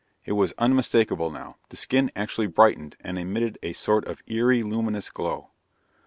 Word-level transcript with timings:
It 0.25 0.31
was 0.31 0.51
unmistakable 0.57 1.29
now 1.29 1.57
the 1.69 1.77
skin 1.77 2.09
actually 2.15 2.47
brightened 2.47 2.95
and 3.01 3.19
emitted 3.19 3.59
a 3.61 3.73
sort 3.73 4.03
of 4.07 4.23
eerie, 4.25 4.63
luminous 4.63 5.11
glow. 5.11 5.51